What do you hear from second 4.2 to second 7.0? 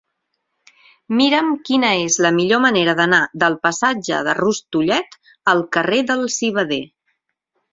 de Rustullet al carrer del Civader.